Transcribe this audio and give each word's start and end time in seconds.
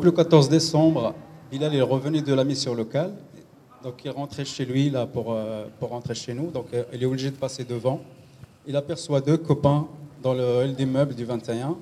Le 0.00 0.12
14 0.12 0.48
décembre, 0.48 1.12
Bilal 1.50 1.74
est 1.74 1.82
revenu 1.82 2.22
de 2.22 2.32
la 2.32 2.44
mission 2.44 2.72
locale. 2.72 3.10
Donc 3.82 4.04
il 4.04 4.10
rentré 4.12 4.44
chez 4.44 4.64
lui 4.64 4.90
là, 4.90 5.06
pour, 5.06 5.32
euh, 5.32 5.64
pour 5.80 5.88
rentrer 5.88 6.14
chez 6.14 6.34
nous. 6.34 6.52
Donc 6.52 6.66
euh, 6.72 6.84
il 6.92 7.02
est 7.02 7.06
obligé 7.06 7.32
de 7.32 7.36
passer 7.36 7.64
devant. 7.64 7.98
Il 8.68 8.76
aperçoit 8.76 9.20
deux 9.20 9.36
copains 9.38 9.88
dans 10.22 10.34
le 10.34 10.44
hall 10.62 10.74
d'immeuble 10.76 11.16
du 11.16 11.24
21. 11.24 11.76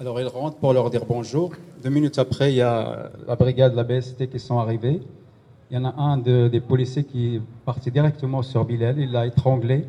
Alors 0.00 0.20
il 0.20 0.26
rentre 0.26 0.56
pour 0.56 0.72
leur 0.72 0.90
dire 0.90 1.04
bonjour. 1.06 1.52
Deux 1.84 1.88
minutes 1.90 2.18
après, 2.18 2.50
il 2.52 2.56
y 2.56 2.62
a 2.62 3.12
la 3.28 3.36
brigade, 3.36 3.76
la 3.76 3.84
BST 3.84 4.28
qui 4.28 4.40
sont 4.40 4.58
arrivés. 4.58 5.00
Il 5.70 5.76
y 5.76 5.78
en 5.78 5.84
a 5.84 5.94
un 5.96 6.16
de- 6.16 6.48
des 6.48 6.60
policiers 6.60 7.04
qui 7.04 7.36
est 7.36 7.42
parti 7.64 7.92
directement 7.92 8.42
sur 8.42 8.64
Bilal. 8.64 8.98
Il 8.98 9.12
l'a 9.12 9.24
étranglé. 9.24 9.84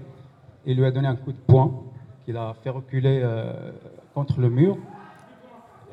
Il 0.67 0.77
lui 0.77 0.85
a 0.85 0.91
donné 0.91 1.07
un 1.07 1.15
coup 1.15 1.31
de 1.31 1.37
poing 1.47 1.71
qu'il 2.23 2.37
a 2.37 2.53
fait 2.63 2.69
reculer 2.69 3.19
euh, 3.23 3.51
contre 4.13 4.39
le 4.39 4.49
mur. 4.51 4.77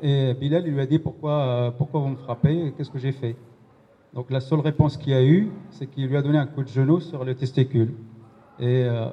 Et 0.07 0.35
Bilal 0.35 0.67
il 0.67 0.73
lui 0.73 0.81
a 0.81 0.85
dit 0.85 0.99
pourquoi, 0.99 1.31
euh, 1.31 1.71
pourquoi 1.71 1.99
vous 1.99 2.09
me 2.09 2.15
frappez 2.15 2.71
Qu'est-ce 2.77 2.91
que 2.91 2.99
j'ai 2.99 3.11
fait? 3.11 3.35
Donc 4.13 4.29
la 4.29 4.39
seule 4.39 4.59
réponse 4.59 4.97
qu'il 4.97 5.13
a 5.13 5.23
eue, 5.23 5.49
c'est 5.71 5.87
qu'il 5.87 6.05
lui 6.05 6.15
a 6.15 6.21
donné 6.21 6.37
un 6.37 6.45
coup 6.45 6.61
de 6.61 6.67
genou 6.67 6.99
sur 6.99 7.25
le 7.25 7.33
testicule. 7.33 7.91
Et 8.59 8.83
euh, 8.83 9.07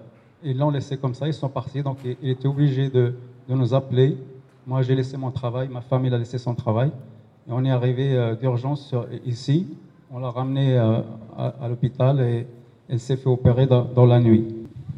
ils 0.45 0.59
l'ont 0.59 0.69
laissé 0.69 0.99
comme 0.99 1.15
ça, 1.15 1.27
ils 1.27 1.33
sont 1.33 1.49
partis. 1.49 1.83
Donc 1.83 1.97
il, 2.05 2.29
était 2.29 2.47
obligé 2.47 2.91
de, 2.91 3.15
nous 3.49 3.73
appeler. 3.73 4.19
Moi 4.67 4.83
j'ai 4.83 4.95
laissé 4.95 5.17
mon 5.17 5.31
travail, 5.31 5.69
ma 5.69 5.81
femme 5.81 6.05
il 6.05 6.13
a 6.13 6.19
laissé 6.19 6.37
son 6.37 6.55
travail. 6.55 6.91
Et 7.49 7.53
on 7.53 7.65
est 7.65 7.71
arrivé 7.71 8.15
euh, 8.15 8.35
d'urgence 8.35 8.95
ici. 9.25 9.67
On 10.13 10.19
l'a 10.19 10.29
ramené 10.29 10.77
euh, 10.77 11.01
à, 11.39 11.55
à 11.63 11.69
l'hôpital 11.71 12.21
et 12.21 12.47
elle 12.91 13.01
s'est 13.01 13.17
fait 13.17 13.31
opérer 13.31 13.65
dans, 13.65 13.85
dans 13.85 14.05
la 14.05 14.21
nuit. 14.21 14.47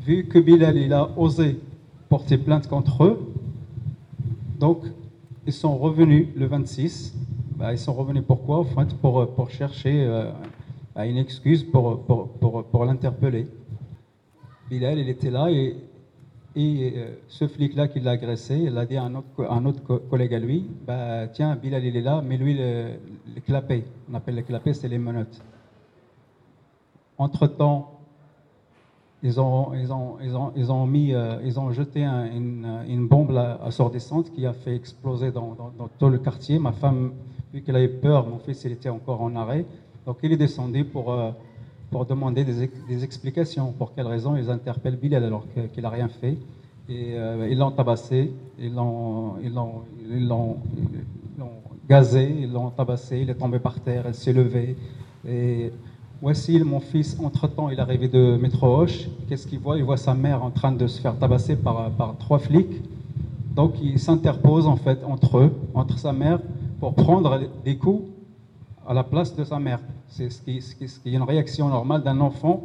Vu 0.01 0.25
que 0.27 0.41
Bilal 0.41 0.77
il 0.77 0.93
a 0.93 1.09
osé 1.17 1.61
porter 2.09 2.37
plainte 2.37 2.67
contre 2.67 3.05
eux, 3.05 3.33
donc, 4.59 4.85
ils 5.47 5.53
sont 5.53 5.77
revenus 5.77 6.29
le 6.35 6.47
26. 6.47 7.15
Bah, 7.57 7.73
ils 7.73 7.79
sont 7.79 7.93
revenus 7.93 8.25
pourquoi 8.27 8.65
fait, 8.65 8.95
pour, 8.97 9.35
pour 9.35 9.51
chercher 9.51 10.05
euh, 10.07 10.33
bah, 10.95 11.07
une 11.07 11.17
excuse 11.19 11.63
pour, 11.63 12.01
pour, 12.05 12.29
pour, 12.65 12.85
l'interpeller. 12.85 13.47
Bilal, 14.69 14.99
il 14.99 15.09
était 15.09 15.31
là 15.31 15.51
et, 15.51 15.77
et 16.57 16.93
euh, 16.97 17.15
ce 17.29 17.47
flic-là 17.47 17.89
qui 17.89 18.01
l'a 18.01 18.13
agressé, 18.13 18.57
il 18.67 18.77
a 18.77 18.87
dit 18.87 18.97
à 18.97 19.05
un 19.05 19.15
autre, 19.15 19.47
un 19.49 19.65
autre 19.67 19.83
co- 19.83 19.99
collègue 19.99 20.35
à 20.35 20.39
lui 20.39 20.67
bah, 20.87 21.29
Tiens, 21.29 21.55
Bilal, 21.57 21.85
il 21.85 21.97
est 21.97 22.03
là, 22.03 22.23
mais 22.25 22.37
lui, 22.37 22.55
le, 22.55 22.95
le 23.35 23.41
clapet. 23.41 23.85
On 24.11 24.15
appelle 24.15 24.37
le 24.37 24.43
clapet, 24.43 24.73
c'est 24.73 24.89
les 24.89 24.99
menottes. 24.99 25.43
Entre-temps, 27.19 27.94
ils 29.25 29.41
ont, 29.41 29.73
ils 29.75 29.91
ont, 29.91 30.19
ils 30.23 30.37
ont, 30.37 30.53
ils 30.55 30.71
ont, 30.71 30.87
euh, 30.87 31.73
jeté 31.73 32.05
un- 32.05 32.27
une, 32.27 32.69
une 32.87 33.09
bombe 33.09 33.33
assourdissante 33.65 34.31
qui 34.31 34.45
a 34.47 34.53
fait 34.53 34.77
exploser 34.77 35.33
dans, 35.33 35.57
tout 35.99 36.11
le 36.11 36.19
quartier. 36.19 36.59
Ma 36.59 36.73
femme, 36.73 37.13
vu 37.53 37.63
qu'elle 37.63 37.77
avait 37.77 37.89
peur, 37.89 38.27
mon 38.27 38.39
fils 38.39 38.63
il 38.65 38.73
était 38.73 38.91
encore 38.91 39.23
en 39.23 39.35
arrêt. 39.35 39.65
Donc 40.07 40.19
il 40.23 40.31
est 40.33 40.37
descendu 40.37 40.85
pour, 40.85 41.11
euh, 41.13 41.33
demander 42.05 42.45
des, 42.45 42.65
ex- 42.65 42.81
des 42.87 43.03
explications. 43.03 43.73
Pour 43.73 43.95
quelle 43.95 44.07
raison 44.07 44.37
ils 44.37 44.51
interpellent 44.51 44.97
Bilal 44.97 45.25
alors 45.25 45.45
qu'il 45.73 45.83
n'a 45.83 45.91
rien 45.91 46.09
fait. 46.09 46.37
Et 46.91 47.15
euh, 47.17 47.49
ils 47.51 47.59
l'ont 47.59 47.71
tabassé, 47.71 48.31
ils 48.59 48.75
l'ont 48.75 50.59
gazé, 51.89 52.31
ils 52.43 52.53
l'ont 52.53 52.71
tabassé, 52.71 53.21
il 53.21 53.31
est 53.31 53.35
tombé 53.35 53.59
par 53.59 53.81
terre, 53.81 54.05
elle 54.07 54.15
s'est 54.15 54.35
levée. 54.35 54.77
Et 55.27 55.73
Wassil, 56.23 56.65
mon 56.65 56.81
fils, 56.81 57.19
entre-temps, 57.23 57.69
il 57.69 57.79
est 57.79 57.83
arrivé 57.83 58.09
de 58.09 58.39
Métro 58.41 58.79
Hoche. 58.79 59.09
Qu'est-ce 59.29 59.47
qu'il 59.47 59.59
voit? 59.59 59.77
Il 59.77 59.85
voit 59.85 59.97
sa 59.97 60.15
mère 60.15 60.43
en 60.43 60.51
train 60.51 60.73
de 60.73 60.87
se 60.87 61.01
faire 61.01 61.19
tabasser 61.19 61.57
par, 61.57 61.91
trois 62.19 62.39
flics. 62.39 62.83
Donc 63.55 63.75
il 63.83 63.99
s'interpose 63.99 64.67
en 64.67 64.77
fait 64.77 65.05
entre 65.05 65.39
eux, 65.39 65.53
entre 65.75 65.99
sa 65.99 66.13
mère, 66.13 66.41
pour 66.81 66.95
prendre 66.95 67.41
des 67.65 67.77
coups 67.77 68.09
à 68.87 68.95
la 68.95 69.05
place 69.05 69.35
de 69.37 69.45
sa 69.45 69.59
mère. 69.59 69.81
C'est 70.09 70.31
ce 70.31 70.41
qui 70.43 70.59
est 70.85 71.13
une 71.13 71.23
réaction 71.23 71.69
normale 71.69 72.03
d'un 72.03 72.21
enfant 72.21 72.63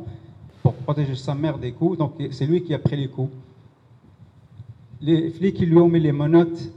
pour 0.64 0.74
protéger 0.74 1.16
sa 1.16 1.36
mère 1.36 1.58
des 1.58 1.72
coups. 1.72 1.98
Donc 1.98 2.14
c'est 2.32 2.46
lui 2.46 2.64
qui 2.64 2.74
a 2.74 2.80
pris 2.80 2.96
les 2.96 3.08
coups. 3.08 3.32
Les 5.02 5.30
flics, 5.32 5.60
ils 5.60 5.70
lui 5.70 5.78
ont 5.78 5.90
mis 5.90 6.00
les 6.00 6.12
menottes. 6.12 6.72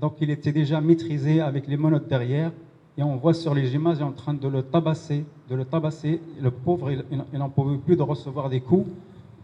Donc 0.00 0.16
il 0.20 0.30
était 0.30 0.52
déjà 0.52 0.80
maîtrisé 0.80 1.40
avec 1.40 1.68
les 1.68 1.76
menottes 1.76 2.08
derrière. 2.08 2.52
Et 2.98 3.02
on 3.02 3.16
voit 3.16 3.34
sur 3.34 3.54
les 3.54 3.74
images, 3.74 3.98
il 3.98 4.00
est 4.00 4.04
en 4.04 4.12
train 4.12 4.32
de 4.32 4.48
le 4.48 4.62
tabasser, 4.62 5.24
de 5.50 5.54
le 5.54 5.64
tabasser. 5.64 6.20
Le 6.40 6.50
pauvre, 6.50 6.90
il 6.90 7.38
n'en 7.38 7.50
pouvait 7.50 7.76
plus 7.76 7.96
de 7.96 8.02
recevoir 8.02 8.48
des 8.48 8.60
coups. 8.60 8.88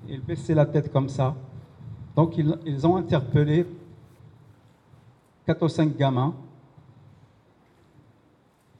Il 0.09 0.21
baissait 0.21 0.55
la 0.55 0.65
tête 0.65 0.91
comme 0.93 1.09
ça. 1.09 1.35
Donc 2.17 2.37
ils, 2.37 2.87
ont 2.87 2.97
interpellé 2.97 3.67
4 5.47 5.63
ou 5.63 5.69
5 5.69 5.97
gamins. 5.97 6.35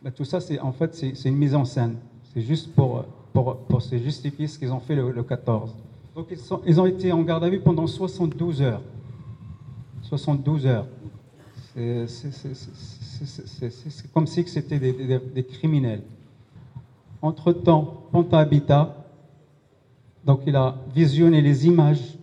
Ben, 0.03 0.11
tout 0.11 0.25
ça, 0.25 0.41
c'est 0.41 0.59
en 0.59 0.73
fait, 0.73 0.95
c'est 0.95 1.29
une 1.29 1.37
mise 1.37 1.55
en 1.55 1.65
scène. 1.65 1.97
C'est 2.33 2.43
juste 2.43 2.75
pour, 2.75 3.05
pour, 3.33 3.57
pour 3.57 3.83
se 3.83 3.97
justifier 3.99 4.47
ce 4.47 4.59
qu'ils 4.59 4.73
ont 4.73 4.81
fait 4.81 4.95
le, 4.95 5.11
le 5.11 5.23
14. 5.23 5.75
Donc 6.15 6.27
ils, 6.31 6.39
ils 6.67 6.81
ont 6.81 6.87
été 6.87 7.13
en 7.13 7.23
garde 7.23 7.45
à 7.45 7.51
vue 7.51 7.61
pendant 7.61 7.87
72 7.87 8.63
heures. 8.63 8.83
72 10.03 10.67
heures. 10.67 10.87
C'est- 11.75 12.07
c'est- 13.25 14.13
comme 14.13 14.27
si 14.27 14.45
c'était 14.47 14.79
des, 14.79 15.45
criminels. 15.45 16.03
Entre-temps, 17.21 18.05
Ponta 18.11 18.39
Habitat, 18.39 18.95
donc 20.25 20.41
il 20.47 20.57
a 20.57 20.77
visionné 20.95 21.41
les 21.41 21.67
images 21.67 22.19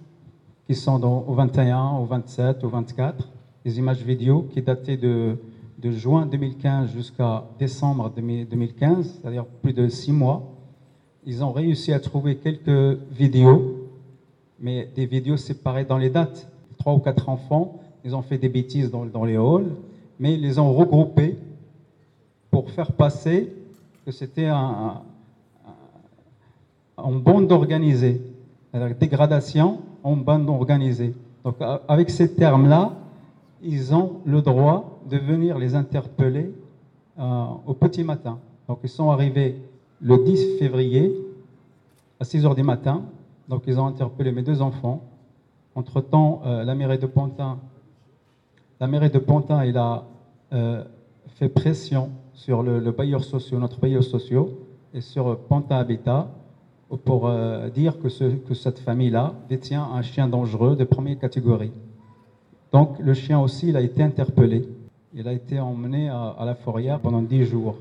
qui 0.67 0.75
sont 0.75 1.01
au 1.03 1.33
21, 1.33 1.97
au 1.97 2.05
27, 2.05 2.63
au 2.63 2.69
24, 2.69 3.27
les 3.65 3.77
images 3.79 4.01
vidéo 4.03 4.47
qui 4.53 4.61
dataient 4.61 4.97
de, 4.97 5.37
juin 5.83 6.25
2015 6.25 6.91
jusqu'à 6.91 7.43
décembre 7.57 8.11
2000 8.15 8.47
2015, 8.47 9.19
c'est-à-dire 9.21 9.45
plus 9.45 9.73
de 9.73 9.87
six 9.87 10.11
mois. 10.11 10.43
Ils 11.25 11.43
ont 11.43 11.51
réussi 11.51 11.93
à 11.93 11.99
trouver 11.99 12.35
quelques 12.35 12.99
vidéos, 13.11 13.87
mais 14.59 14.89
des 14.95 15.05
vidéos 15.05 15.37
séparées 15.37 15.85
dans 15.85 15.97
les 15.97 16.09
dates. 16.09 16.49
Trois 16.77 16.93
ou 16.93 16.99
quatre 16.99 17.29
enfants, 17.29 17.79
ils 18.05 18.15
ont 18.15 18.21
fait 18.21 18.37
des 18.37 18.49
bêtises 18.49 18.91
dans 18.91 19.25
les 19.25 19.35
halls, 19.35 19.71
mais 20.19 20.33
ils 20.33 20.41
les 20.41 20.59
ont 20.59 20.73
regroupés 20.73 21.37
pour 22.51 22.69
faire 22.71 22.91
passer 22.91 23.53
que 24.05 24.11
c'était 24.11 24.47
un, 24.47 25.01
bande 26.97 27.51
organisée, 27.51 28.21
c'est-à-dire 28.71 28.97
dégradation 28.97 29.79
en 30.03 30.15
bande 30.17 30.49
organisée. 30.49 31.15
Donc 31.43 31.55
avec 31.87 32.09
ces 32.09 32.35
termes-là, 32.35 32.93
ils 33.61 33.93
ont 33.93 34.21
le 34.25 34.41
droit 34.41 34.99
de 35.09 35.17
venir 35.17 35.57
les 35.57 35.75
interpeller 35.75 36.53
euh, 37.19 37.45
au 37.65 37.73
petit 37.73 38.03
matin. 38.03 38.39
Donc 38.67 38.79
ils 38.83 38.89
sont 38.89 39.09
arrivés 39.09 39.61
le 40.01 40.17
10 40.23 40.57
février 40.59 41.13
à 42.19 42.25
6 42.25 42.45
heures 42.45 42.55
du 42.55 42.63
matin. 42.63 43.03
Donc 43.47 43.63
ils 43.67 43.79
ont 43.79 43.87
interpellé 43.87 44.31
mes 44.31 44.43
deux 44.43 44.61
enfants. 44.61 45.01
Entre-temps, 45.75 46.41
euh, 46.45 46.63
la 46.63 46.75
mairie 46.75 46.99
de 46.99 47.05
Pantin, 47.05 47.57
la 48.79 48.87
mairie 48.87 49.09
de 49.09 49.19
Pantin, 49.19 49.59
a 49.75 50.03
euh, 50.53 50.83
fait 51.27 51.49
pression 51.49 52.09
sur 52.33 52.63
le, 52.63 52.79
le 52.79 52.91
bailleur 52.91 53.23
social, 53.23 53.59
notre 53.59 53.79
bailleur 53.79 54.03
social, 54.03 54.45
et 54.93 55.01
sur 55.01 55.37
Pantin 55.37 55.77
Habitat 55.77 56.27
pour 57.05 57.27
euh, 57.27 57.69
dire 57.69 57.99
que, 57.99 58.09
ce- 58.09 58.35
que 58.35 58.53
cette 58.53 58.79
famille-là 58.79 59.33
détient 59.47 59.83
un 59.83 60.01
chien 60.01 60.27
dangereux 60.27 60.75
de 60.75 60.83
première 60.83 61.19
catégorie. 61.19 61.71
Donc 62.71 62.97
le 62.99 63.13
chien 63.13 63.39
aussi, 63.39 63.67
il 63.69 63.75
a 63.77 63.81
été 63.81 64.01
interpellé. 64.01 64.63
Il 65.13 65.27
a 65.27 65.33
été 65.33 65.59
emmené 65.59 66.09
à, 66.09 66.35
la 66.45 66.55
fourrière 66.55 66.99
pendant 66.99 67.21
10 67.21 67.43
jours. 67.45 67.75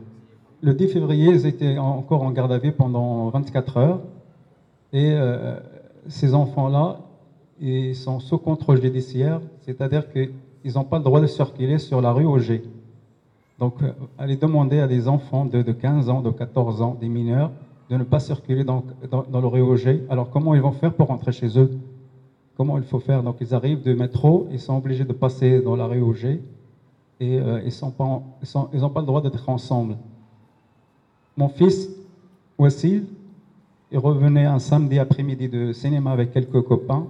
Le 0.60 0.74
10 0.74 0.88
février, 0.88 1.28
ils 1.30 1.46
étaient 1.46 1.78
en- 1.78 1.96
encore 1.98 2.22
en 2.22 2.30
garde 2.32 2.52
à 2.52 2.58
vue 2.58 2.72
pendant 2.72 3.28
24 3.30 3.76
heures. 3.76 4.00
Et 4.92 5.12
euh, 5.14 5.58
ces 6.08 6.34
enfants-là, 6.34 6.98
ils 7.60 7.94
sont 7.94 8.18
sous 8.18 8.38
contrôle 8.38 8.80
judiciaire, 8.80 9.40
c'est-à-dire 9.60 10.08
qu'ils 10.68 10.76
n'ont 10.78 10.84
pas 10.84 10.98
le 10.98 11.04
droit 11.04 11.18
de 11.20 11.26
circuler 11.26 11.78
sur 11.78 12.02
la 12.02 12.12
rue 12.12 12.26
Auger. 12.26 12.62
Donc, 13.58 13.82
euh, 13.82 13.90
allez 14.18 14.36
demander 14.36 14.80
à 14.80 14.86
des 14.86 15.08
enfants 15.08 15.46
de, 15.46 15.62
de 15.62 15.72
15 15.72 16.10
ans, 16.10 16.20
de 16.20 16.30
14 16.30 16.82
ans, 16.82 16.94
des 17.00 17.08
mineurs, 17.08 17.50
de 17.88 17.96
ne 17.96 18.02
pas 18.02 18.18
circuler 18.20 18.64
dans, 18.64 18.84
dans, 19.10 19.22
dans 19.22 19.48
rue 19.48 19.62
Auger. 19.62 20.02
Alors, 20.10 20.28
comment 20.28 20.54
ils 20.54 20.60
vont 20.60 20.72
faire 20.72 20.92
pour 20.92 21.06
rentrer 21.08 21.32
chez 21.32 21.58
eux? 21.58 21.70
Comment 22.54 22.76
il 22.76 22.84
faut 22.84 22.98
faire? 22.98 23.22
Donc, 23.22 23.36
ils 23.40 23.54
arrivent 23.54 23.80
de 23.82 23.94
métro, 23.94 24.46
ils 24.50 24.60
sont 24.60 24.76
obligés 24.76 25.06
de 25.06 25.12
passer 25.14 25.62
dans 25.62 25.74
la 25.74 25.86
rue 25.86 26.02
Auger 26.02 26.38
et 27.18 27.36
ils 27.36 27.72
n'ont 27.82 27.90
pas, 27.90 28.20
ils 28.42 28.46
sont- 28.46 28.68
ils 28.74 28.84
ont 28.84 28.90
pas 28.90 29.00
le 29.00 29.06
droit 29.06 29.22
d'être 29.22 29.48
ensemble. 29.48 29.96
Mon 31.34 31.48
fils, 31.48 31.88
Wassil, 32.58 33.06
il 33.90 33.98
revenait 33.98 34.44
un 34.44 34.58
samedi 34.58 34.98
après-midi 34.98 35.48
de 35.48 35.72
cinéma 35.72 36.12
avec 36.12 36.30
quelques 36.30 36.60
copains 36.60 37.06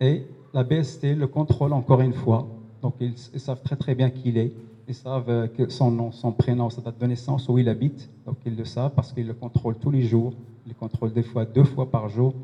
et 0.00 0.22
la 0.52 0.64
BST 0.64 1.16
le 1.16 1.26
contrôle 1.26 1.72
encore 1.72 2.00
une 2.00 2.12
fois. 2.12 2.46
Donc 2.82 2.94
ils, 3.00 3.16
savent 3.16 3.62
très 3.62 3.76
très 3.76 3.94
bien 3.94 4.10
qui 4.10 4.30
il 4.30 4.38
est. 4.38 4.52
Ils 4.88 4.94
savent 4.94 5.28
euh, 5.28 5.46
que 5.46 5.68
son 5.68 5.90
nom, 5.90 6.10
son 6.10 6.32
prénom, 6.32 6.70
sa 6.70 6.80
date 6.80 6.98
de 6.98 7.06
naissance, 7.06 7.48
où 7.48 7.58
il 7.58 7.68
habite. 7.68 8.10
Donc 8.26 8.36
ils 8.46 8.56
le 8.56 8.64
savent 8.64 8.92
parce 8.94 9.12
qu'ils 9.12 9.26
le 9.26 9.34
contrôlent 9.34 9.78
tous 9.78 9.90
les 9.90 10.02
jours. 10.02 10.32
Ils 10.66 10.70
le 10.70 10.74
contrôlent 10.74 11.12
des 11.12 11.22
fois 11.22 11.44
deux 11.44 11.64
fois 11.64 11.90
par 11.90 12.08
jour. 12.08 12.34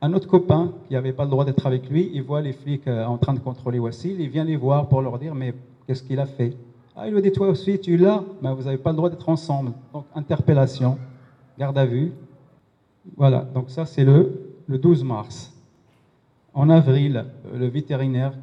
Un 0.00 0.12
autre 0.14 0.26
copain 0.26 0.72
qui 0.88 0.94
n'avait 0.94 1.12
pas 1.12 1.24
le 1.24 1.30
droit 1.30 1.44
d'être 1.44 1.64
avec 1.64 1.88
lui, 1.88 2.10
il 2.12 2.22
voit 2.22 2.40
les 2.40 2.52
flics 2.52 2.88
euh, 2.88 3.06
en 3.06 3.18
train 3.18 3.34
de 3.34 3.38
contrôler 3.38 3.78
Wassil, 3.78 4.20
il 4.20 4.28
vient 4.28 4.44
les 4.44 4.56
voir 4.56 4.88
pour 4.88 5.00
leur 5.00 5.18
dire 5.18 5.34
mais 5.34 5.54
Qu'est-ce 5.86 6.02
qu'il 6.02 6.20
a 6.20 6.26
fait? 6.26 6.56
Ah, 6.94 7.08
il 7.08 7.14
lui 7.14 7.22
dit 7.22 7.32
Toi 7.32 7.48
aussi, 7.48 7.78
tu 7.78 7.96
là, 7.96 8.22
mais 8.40 8.52
vous 8.52 8.62
n'avez 8.64 8.78
pas 8.78 8.90
le 8.90 8.96
droit 8.96 9.10
d'être 9.10 9.28
ensemble. 9.28 9.72
Donc, 9.92 10.04
interpellation, 10.14 10.98
garde 11.58 11.76
à 11.76 11.84
vue. 11.84 12.12
Voilà, 13.16 13.40
donc 13.40 13.70
ça, 13.70 13.84
c'est 13.84 14.04
le 14.04 14.52
12 14.68 15.02
mars. 15.02 15.51
En 16.54 16.68
avril, 16.68 17.24
le 17.54 17.66
vétérinaire 17.66 18.34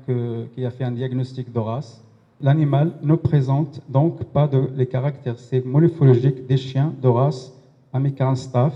qui 0.55 0.65
a 0.65 0.71
fait 0.71 0.83
un 0.83 0.91
diagnostic 0.91 1.51
d'Horace, 1.51 2.03
l'animal 2.41 2.93
ne 3.03 3.13
présente 3.13 3.81
donc 3.87 4.23
pas 4.23 4.47
de, 4.47 4.69
les 4.75 4.87
caractéristiques 4.87 5.65
morphologiques 5.65 6.47
des 6.47 6.57
chiens 6.57 6.91
d'Horace, 7.01 7.53
American 7.93 8.33
Staff, 8.33 8.73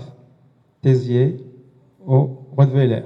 Tézier 0.82 1.36
ou 2.06 2.28
Rottweiler. 2.56 3.02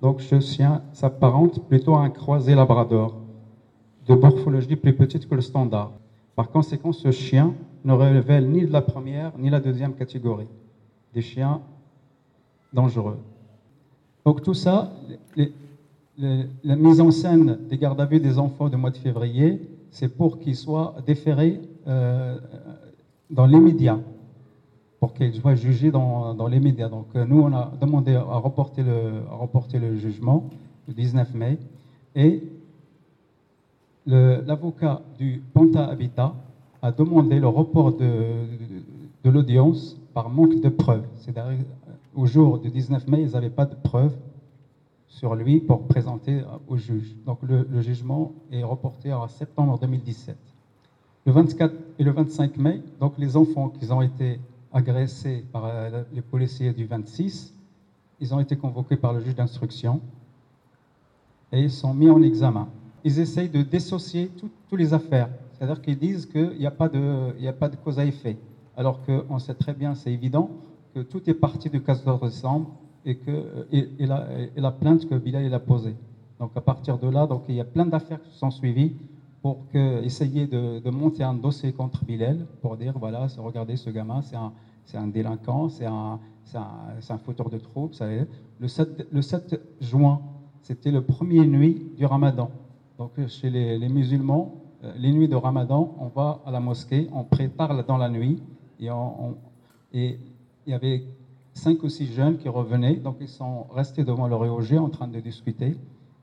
Donc 0.00 0.20
ce 0.20 0.38
chien 0.38 0.82
s'apparente 0.92 1.66
plutôt 1.66 1.94
à 1.94 2.02
un 2.02 2.10
croisé 2.10 2.54
labrador, 2.54 3.16
de 4.06 4.14
morphologie 4.14 4.76
plus 4.76 4.92
petite 4.92 5.28
que 5.28 5.34
le 5.34 5.40
standard. 5.40 5.90
Par 6.36 6.48
conséquent, 6.50 6.92
ce 6.92 7.10
chien 7.10 7.54
ne 7.84 7.92
révèle 7.92 8.48
ni 8.48 8.64
de 8.64 8.72
la 8.72 8.82
première 8.82 9.32
ni 9.36 9.50
la 9.50 9.58
deuxième 9.58 9.94
catégorie, 9.94 10.48
des 11.12 11.22
chiens 11.22 11.60
dangereux. 12.72 13.18
Donc 14.24 14.42
tout 14.42 14.54
ça, 14.54 14.92
la 16.18 16.76
mise 16.76 17.00
en 17.00 17.10
scène 17.10 17.58
des 17.68 17.78
gardes 17.78 18.00
à 18.00 18.04
vue 18.04 18.20
des 18.20 18.38
enfants 18.38 18.68
du 18.68 18.76
mois 18.76 18.90
de 18.90 18.96
février, 18.96 19.60
c'est 19.90 20.08
pour 20.08 20.38
qu'ils 20.38 20.56
soient 20.56 20.94
déférés 21.06 21.60
euh, 21.86 22.38
dans 23.30 23.46
les 23.46 23.58
médias, 23.58 23.98
pour 25.00 25.14
qu'ils 25.14 25.34
soient 25.34 25.54
jugés 25.54 25.90
dans, 25.90 26.46
les 26.48 26.60
médias. 26.60 26.88
Donc 26.88 27.06
euh, 27.14 27.24
nous, 27.24 27.40
on 27.40 27.52
a 27.52 27.72
demandé 27.80 28.14
à 28.14 28.22
reporter 28.22 28.82
le, 28.82 29.22
le 29.74 29.96
jugement 29.96 30.48
le 30.88 30.94
19 30.94 31.34
mai, 31.34 31.58
et 32.14 32.42
l'avocat 34.06 35.00
du 35.18 35.42
Panta 35.54 35.84
Habitat 35.84 36.34
a 36.82 36.90
demandé 36.90 37.38
le 37.38 37.46
report 37.46 37.92
de, 37.92 38.44
de 39.22 39.30
l'audience 39.30 39.96
par 40.12 40.28
manque 40.28 40.60
de 40.60 40.68
preuves. 40.68 41.04
C'est-à-dire, 41.16 41.64
au 42.14 42.26
jour 42.26 42.58
du 42.58 42.68
19 42.68 43.06
mai, 43.06 43.22
ils 43.22 43.30
n'avaient 43.32 43.48
pas 43.48 43.64
de 43.64 43.74
preuves 43.74 44.14
sur 45.12 45.34
lui 45.34 45.60
pour 45.60 45.82
présenter 45.82 46.42
au 46.66 46.76
juge. 46.76 47.14
Donc 47.26 47.38
le, 47.42 47.80
jugement 47.82 48.32
est 48.50 48.62
reporté 48.62 49.10
à 49.10 49.28
septembre 49.28 49.78
2017. 49.78 50.36
Le 51.26 51.32
24 51.32 51.74
et 51.98 52.02
le 52.02 52.10
25 52.10 52.56
mai, 52.56 52.80
donc 52.98 53.12
les 53.18 53.36
enfants 53.36 53.68
qui 53.68 53.90
ont 53.92 54.00
été 54.00 54.40
agressés 54.72 55.44
par 55.52 55.66
euh, 55.66 56.02
les 56.12 56.22
policiers 56.22 56.72
du 56.72 56.86
26, 56.86 57.52
ils 58.20 58.34
ont 58.34 58.40
été 58.40 58.56
convoqués 58.56 58.96
par 58.96 59.12
le 59.12 59.20
juge 59.20 59.34
d'instruction 59.34 60.00
et 61.52 61.62
ils 61.62 61.70
sont 61.70 61.92
mis 61.92 62.08
en 62.08 62.22
examen. 62.22 62.66
Ils 63.04 63.18
essayent 63.18 63.50
de 63.50 63.62
dissocier 63.62 64.30
toutes 64.38 64.78
les 64.78 64.94
affaires, 64.94 65.28
c'est-à-dire 65.52 65.80
qu'ils 65.82 65.98
disent 65.98 66.24
qu'il 66.24 66.56
n'y 66.58 66.66
a, 66.66 66.70
pas 66.70 66.88
de, 66.88 67.34
a 67.46 67.52
pas 67.52 67.68
de 67.68 67.76
cause 67.76 67.98
à 67.98 68.06
effet, 68.06 68.38
alors 68.74 68.98
qu'on 69.04 69.38
sait 69.38 69.54
très 69.54 69.74
bien, 69.74 69.94
c'est 69.94 70.10
évident, 70.10 70.50
que 70.94 71.00
tout 71.00 71.28
est 71.28 71.34
parti 71.34 71.68
du 71.68 71.82
14 71.82 72.20
décembre 72.20 72.70
et, 73.04 73.16
que, 73.16 73.66
et, 73.72 74.06
la, 74.06 74.70
plainte 74.70 75.08
que 75.08 75.14
Bilal 75.14 75.52
a 75.52 75.58
posée. 75.60 75.96
Donc 76.38 76.50
à 76.56 76.60
partir 76.60 76.98
de 76.98 77.08
là, 77.08 77.26
donc, 77.26 77.44
il 77.48 77.54
y 77.54 77.60
a 77.60 77.64
plein 77.64 77.86
d'affaires 77.86 78.22
qui 78.22 78.36
sont 78.36 78.50
suivies 78.50 78.96
pour 79.42 79.68
que, 79.72 80.02
essayer 80.04 80.46
de, 80.46 80.90
monter 80.90 81.22
un 81.24 81.34
dossier 81.34 81.72
contre 81.72 82.04
Bilal 82.04 82.46
pour 82.60 82.76
dire 82.76 82.94
voilà, 82.98 83.26
regardez 83.38 83.76
ce 83.76 83.90
gamin, 83.90 84.22
c'est 84.22 84.36
un, 84.36 84.52
un, 84.94 85.06
délinquant, 85.08 85.68
c'est 85.68 85.86
un, 85.86 86.20
un, 86.54 87.18
fauteur 87.18 87.50
de 87.50 87.58
troubles. 87.58 87.94
Le 88.60 88.68
7, 88.68 89.08
le 89.10 89.22
7 89.22 89.60
juin, 89.80 90.20
c'était 90.62 90.92
le 90.92 91.02
premier 91.02 91.44
nuit 91.46 91.90
du 91.96 92.06
ramadan. 92.06 92.50
Donc 92.98 93.12
chez 93.26 93.50
les, 93.50 93.88
musulmans, 93.88 94.62
euh, 94.84 94.92
les 94.96 95.12
nuits 95.12 95.28
de 95.28 95.34
ramadan, 95.34 95.96
on 95.98 96.06
va 96.06 96.40
à 96.46 96.52
la 96.52 96.60
mosquée, 96.60 97.08
on 97.12 97.24
prépare 97.24 97.84
dans 97.84 97.96
la 97.98 98.08
nuit 98.08 98.40
et, 98.78 98.88
et 99.92 100.18
il 100.66 100.70
y 100.70 100.74
avait 100.74 101.04
cinq 101.54 101.82
ou 101.82 101.88
six 101.88 102.06
jeunes 102.06 102.36
qui 102.36 102.48
revenaient, 102.48 102.96
donc 102.96 103.16
ils 103.20 103.28
sont 103.28 103.66
restés 103.74 104.04
devant 104.04 104.26
leur 104.26 104.44
EOG 104.44 104.74
en 104.78 104.88
train 104.88 105.08
de 105.08 105.20
discuter. 105.20 105.76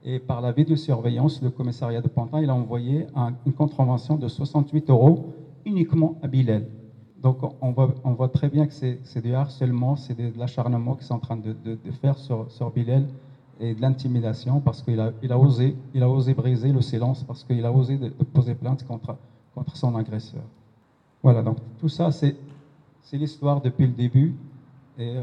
Et 0.03 0.19
par 0.19 0.41
la 0.41 0.51
vidéosurveillance, 0.51 1.41
le 1.41 1.49
commissariat 1.49 2.01
de 2.01 2.07
Pantin, 2.07 2.41
il 2.41 2.49
a 2.49 2.55
envoyé 2.55 3.05
une 3.45 3.53
contravention 3.53 4.15
de 4.15 4.27
68 4.27 4.89
euros 4.89 5.33
uniquement 5.65 6.17
à 6.21 6.27
Bilal. 6.27 6.65
Donc 7.21 7.37
on 7.61 7.71
voit, 7.71 8.29
très 8.29 8.47
bien 8.47 8.65
que 8.65 8.73
c'est 8.73 9.21
du 9.21 9.33
harcèlement, 9.33 9.97
c'est 9.97 10.17
de, 10.17 10.31
l'acharnement 10.37 10.95
qu'ils 10.95 11.05
sont 11.05 11.15
en 11.15 11.19
train 11.19 11.35
de, 11.37 11.55
faire 12.01 12.17
sur, 12.17 12.49
sur 12.49 12.71
Bilal 12.71 13.05
et 13.59 13.73
de 13.73 13.81
l'intimidation 13.81 14.61
parce 14.61 14.81
qu'il 14.81 15.01
a, 15.01 15.11
il 15.21 15.31
a, 15.33 15.37
osé, 15.37 15.75
il 15.93 16.01
a 16.01 16.09
osé 16.09 16.33
briser 16.33 16.71
le 16.71 16.79
silence 16.79 17.23
parce 17.23 17.43
qu'il 17.43 17.65
a 17.65 17.71
osé 17.73 17.99
poser 18.33 18.53
plainte 18.55 18.85
contre 18.85 19.17
son 19.75 19.95
agresseur. 19.97 20.43
Voilà, 21.21 21.41
donc 21.41 21.57
tout 21.77 21.89
ça, 21.89 22.11
c'est 22.11 22.35
l'histoire 23.11 23.59
depuis 23.59 23.85
le 23.85 23.93
début. 23.93 24.33
Et 24.99 25.15
euh, 25.15 25.21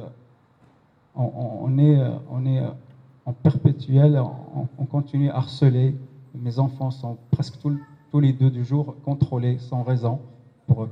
on, 1.14 1.76
est, 1.78 1.98
euh, 1.98 2.08
euh, 2.32 2.70
en 3.26 3.32
perpétuel, 3.34 4.18
on, 4.78 4.84
continue 4.86 5.28
à 5.28 5.36
harceler. 5.36 5.94
Mes 6.34 6.58
enfants 6.58 6.90
sont 6.90 7.18
presque 7.30 7.58
tous 7.60 8.20
les 8.20 8.32
deux 8.32 8.50
du 8.50 8.64
jour 8.64 8.94
contrôlés 9.04 9.58
sans 9.58 9.82
raison 9.82 10.18
pour, 10.66 10.88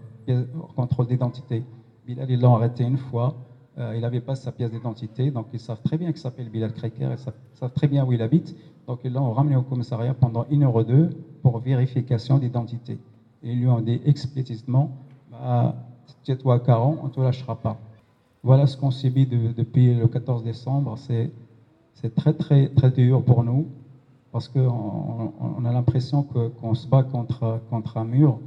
contrôle 0.76 1.06
d'identité. 1.06 1.64
Bilal, 2.06 2.30
ils 2.30 2.40
l'ont 2.40 2.56
arrêté 2.56 2.84
une 2.84 2.98
fois. 2.98 3.34
il 3.78 4.00
n'avait 4.00 4.20
pas 4.20 4.34
sa 4.34 4.52
pièce 4.52 4.70
d'identité, 4.70 5.30
donc 5.30 5.46
ils 5.52 5.60
savent 5.60 5.80
très 5.82 5.96
bien 5.96 6.10
qu'il 6.12 6.20
s'appelle 6.20 6.50
Bilal 6.50 6.72
Kreker, 6.72 7.12
ils 7.12 7.18
savent, 7.18 7.72
très 7.72 7.88
bien 7.88 8.04
où 8.04 8.12
il 8.12 8.20
habite. 8.20 8.54
Donc 8.86 9.00
ils 9.04 9.12
l'ont 9.12 9.32
ramené 9.32 9.56
au 9.56 9.62
commissariat 9.62 10.12
pendant 10.12 10.44
une 10.50 10.62
heure 10.64 10.74
ou 10.74 10.82
deux 10.82 11.10
pour 11.42 11.58
vérification 11.58 12.38
d'identité. 12.38 12.98
Et 13.42 13.52
ils 13.52 13.60
lui 13.60 13.68
ont 13.68 13.80
dit 13.80 14.00
explicitement 14.04 14.90
bah, 15.30 15.74
Tiens-toi 16.22 16.60
à 16.66 16.80
on 16.80 17.04
ne 17.04 17.08
te 17.08 17.20
lâchera 17.20 17.54
pas. 17.54 17.78
Voilà 18.44 18.66
ce 18.66 18.76
qu'on 18.76 18.90
subit 18.90 19.24
depuis 19.24 19.94
le 19.94 20.06
14 20.06 20.44
décembre. 20.44 20.98
C'est 20.98 22.14
très, 22.14 22.34
très, 22.34 22.68
très 22.68 22.90
dur 22.90 23.22
pour 23.24 23.42
nous 23.42 23.66
parce 24.32 24.48
qu'on 24.48 25.32
on 25.40 25.64
a 25.64 25.72
l'impression 25.72 26.22
qu'on 26.22 26.74
se 26.74 26.86
bat 26.86 27.04
contre, 27.04 27.96
un 27.96 28.04
mur 28.04 28.38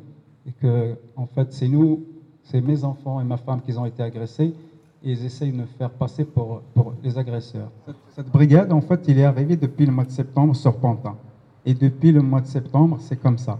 et 0.45 0.51
que, 0.51 0.95
en 1.15 1.25
fait, 1.25 1.51
c'est 1.51 1.67
nous, 1.67 2.03
c'est 2.43 2.61
mes 2.61 2.83
enfants 2.83 3.19
et 3.21 3.23
ma 3.23 3.37
femme 3.37 3.59
qui 3.61 3.75
ont 3.75 3.87
été 3.87 4.03
agressés 4.03 4.53
et 5.03 5.11
ils 5.11 5.25
essayent 5.25 5.51
de 5.51 5.57
nous 5.57 5.65
faire 5.79 5.89
passer 5.89 6.25
pour, 6.25 6.61
les 7.03 7.17
agresseurs. 7.17 7.71
Cette, 8.15 8.29
brigade, 8.29 8.71
en 8.71 8.81
fait, 8.81 9.03
il 9.07 9.17
est 9.17 9.23
arrivé 9.23 9.55
depuis 9.55 9.87
le 9.87 9.91
mois 9.91 10.05
de 10.05 10.11
septembre 10.11 10.55
sur 10.55 10.75
Pantin. 10.75 11.15
Et 11.65 11.73
depuis 11.73 12.11
le 12.11 12.21
mois 12.21 12.41
de 12.41 12.47
septembre, 12.47 12.97
c'est 12.99 13.19
comme 13.19 13.39
ça. 13.39 13.57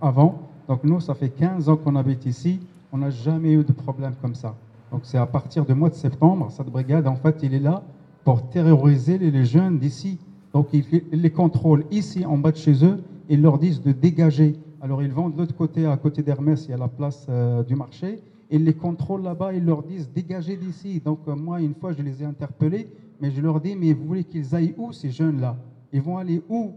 Avant, 0.00 0.38
donc 0.68 0.84
nous, 0.84 1.00
ça 1.00 1.14
fait 1.14 1.30
15 1.30 1.68
ans 1.68 1.76
qu'on 1.76 1.96
habite 1.96 2.26
ici, 2.26 2.60
on 2.92 2.98
n'a 2.98 3.10
jamais 3.10 3.54
eu 3.54 3.64
de 3.64 3.72
problème 3.72 4.14
comme 4.22 4.36
ça. 4.36 4.54
Donc 4.90 5.02
c'est 5.04 5.18
à 5.18 5.26
partir 5.26 5.64
du 5.64 5.74
mois 5.74 5.88
de 5.88 5.94
septembre, 5.94 6.50
cette 6.50 6.66
brigade, 6.68 7.06
en 7.06 7.14
fait, 7.14 7.40
il 7.42 7.54
est 7.54 7.60
là 7.60 7.82
pour 8.24 8.48
terroriser 8.48 9.18
les 9.18 9.44
jeunes 9.44 9.78
d'ici. 9.78 10.18
Donc 10.52 10.68
il 10.72 10.84
les 11.12 11.30
contrôle 11.30 11.84
ici, 11.90 12.24
en 12.26 12.36
bas 12.36 12.50
de 12.50 12.56
chez 12.56 12.84
eux, 12.84 13.02
et 13.28 13.34
ils 13.34 13.42
leur 13.42 13.58
disent 13.58 13.80
de 13.80 13.92
dégager. 13.92 14.56
Alors 14.80 15.02
ils 15.02 15.12
vont 15.12 15.28
de 15.28 15.38
l'autre 15.38 15.54
côté, 15.54 15.86
à 15.86 15.96
côté 15.96 16.22
d'Hermès, 16.22 16.64
il 16.66 16.70
y 16.72 16.74
a 16.74 16.76
la 16.76 16.88
place 16.88 17.26
euh, 17.28 17.62
du 17.62 17.76
marché, 17.76 18.20
ils 18.50 18.64
les 18.64 18.72
contrôlent 18.72 19.22
là-bas, 19.22 19.52
ils 19.54 19.64
leur 19.64 19.82
disent 19.82 20.10
dégagez 20.12 20.56
d'ici. 20.56 21.00
Donc 21.04 21.20
euh, 21.28 21.36
moi, 21.36 21.60
une 21.60 21.74
fois, 21.74 21.92
je 21.92 22.02
les 22.02 22.22
ai 22.22 22.26
interpellés, 22.26 22.88
mais 23.20 23.30
je 23.30 23.40
leur 23.40 23.60
dis, 23.60 23.76
mais 23.76 23.92
vous 23.92 24.04
voulez 24.04 24.24
qu'ils 24.24 24.54
aillent 24.54 24.74
où, 24.76 24.92
ces 24.92 25.10
jeunes-là? 25.10 25.56
Ils 25.92 26.02
vont 26.02 26.18
aller 26.18 26.42
où? 26.48 26.72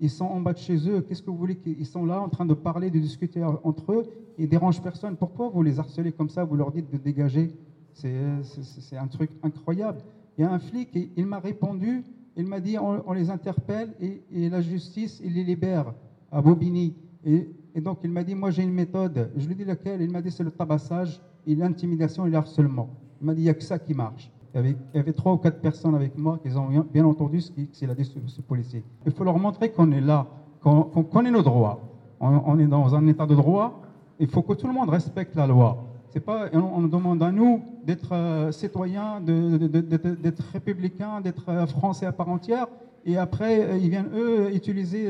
Ils 0.00 0.10
sont 0.10 0.24
en 0.24 0.40
bas 0.40 0.52
de 0.52 0.58
chez 0.58 0.88
eux. 0.88 1.00
Qu'est-ce 1.00 1.22
que 1.22 1.30
vous 1.30 1.36
voulez 1.36 1.56
qu'ils 1.56 1.86
sont 1.86 2.04
là 2.04 2.20
en 2.20 2.28
train 2.28 2.46
de 2.46 2.54
parler, 2.54 2.90
de 2.90 2.98
discuter 2.98 3.42
entre 3.42 3.92
eux 3.92 4.04
Ils 4.38 4.48
dérangent 4.48 4.82
personne? 4.82 5.16
Pourquoi 5.16 5.48
vous 5.48 5.62
les 5.62 5.78
harcelez 5.78 6.12
comme 6.12 6.28
ça? 6.28 6.44
Vous 6.44 6.56
leur 6.56 6.70
dites 6.70 6.90
de 6.90 6.98
dégager 6.98 7.50
C'est 7.92 8.96
un 8.96 9.06
truc 9.06 9.30
incroyable. 9.42 10.00
Il 10.36 10.42
y 10.42 10.44
a 10.44 10.52
un 10.52 10.58
flic, 10.58 10.94
et 10.96 11.10
il 11.16 11.26
m'a 11.26 11.38
répondu, 11.38 12.04
il 12.36 12.46
m'a 12.46 12.60
dit 12.60 12.76
on, 12.78 13.12
les 13.12 13.30
interpelle 13.30 13.94
et, 14.00 14.48
la 14.50 14.60
justice, 14.60 15.20
il 15.24 15.34
les 15.34 15.44
libère 15.44 15.94
à 16.30 16.42
Bobigny. 16.42 16.94
Et, 17.24 17.48
donc 17.80 17.98
il 18.04 18.10
m'a 18.10 18.24
dit 18.24 18.34
moi 18.34 18.50
j'ai 18.50 18.62
une 18.62 18.72
méthode. 18.72 19.30
Je 19.36 19.46
lui 19.46 19.52
ai 19.52 19.56
dit 19.56 19.64
laquelle? 19.64 20.02
Il 20.02 20.10
m'a 20.10 20.20
dit 20.20 20.30
c'est 20.30 20.44
le 20.44 20.50
tabassage, 20.50 21.20
l'intimidation 21.46 22.26
et 22.26 22.30
le 22.30 22.36
harcèlement. 22.36 22.90
Il 23.20 23.26
m'a 23.26 23.34
dit 23.34 23.40
il 23.40 23.44
n'y 23.44 23.50
a 23.50 23.54
que 23.54 23.62
ça 23.62 23.78
qui 23.78 23.94
marche. 23.94 24.30
Il 24.58 24.74
y, 24.94 24.98
avait, 24.98 25.12
trois 25.12 25.34
ou 25.34 25.36
quatre 25.36 25.60
personnes 25.60 25.94
avec 25.94 26.16
moi 26.16 26.38
qui 26.42 26.56
ont 26.56 26.86
bien 26.90 27.04
entendu 27.04 27.42
ce 27.42 27.50
qu'il 27.50 27.90
a 27.90 27.94
dit 27.94 28.10
ce, 28.26 28.40
policier. 28.40 28.82
Il 29.04 29.12
faut 29.12 29.22
leur 29.22 29.38
montrer 29.38 29.70
qu'on 29.70 29.92
est 29.92 30.00
là, 30.00 30.26
qu'on 30.62 31.02
connaît 31.02 31.30
nos 31.30 31.42
droits. 31.42 31.78
On, 32.20 32.58
est 32.58 32.66
dans 32.66 32.94
un 32.94 33.06
état 33.06 33.26
de 33.26 33.34
droit. 33.34 33.82
Il 34.18 34.28
faut 34.28 34.40
que 34.40 34.54
tout 34.54 34.66
le 34.66 34.72
monde 34.72 34.88
respecte 34.88 35.34
la 35.34 35.46
loi. 35.46 35.84
C'est 36.08 36.20
pas, 36.20 36.46
on, 36.54 36.80
nous 36.80 36.88
demande 36.88 37.22
à 37.22 37.30
nous 37.30 37.62
d'être 37.84 38.14
euh, 38.14 38.50
citoyens, 38.50 39.20
d'être 39.20 40.42
républicains, 40.54 41.20
d'être 41.20 41.50
euh, 41.50 41.66
français 41.66 42.06
à 42.06 42.12
part 42.12 42.30
entière. 42.30 42.68
Et 43.04 43.18
après, 43.18 43.60
euh, 43.60 43.76
ils 43.76 43.90
viennent, 43.90 44.08
eux, 44.14 44.54
utiliser 44.54 45.06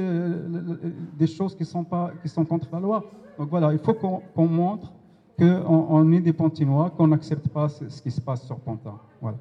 des 1.17 1.29
choses 1.29 1.55
qui 1.55 1.65
sont, 1.65 1.85
pas, 1.85 2.11
qui 2.21 2.29
sont 2.29 2.45
contre 2.45 2.67
la 2.73 2.81
loi. 2.81 3.05
Donc 3.39 3.49
voilà, 3.49 3.73
il 3.73 3.79
faut 3.79 3.95
qu'on 3.95 4.49
montre 4.49 4.93
qu'on 5.39 5.87
on 5.91 6.13
est 6.13 6.21
des 6.21 6.33
Pantinois, 6.33 6.91
qu'on 6.91 7.09
n'accepte 7.09 7.49
pas 7.49 7.69
ce, 7.69 8.03
qui 8.03 8.11
se 8.11 8.21
passe 8.21 8.45
sur 8.47 8.59
Pantin. 8.59 8.99
Voilà. 9.21 9.39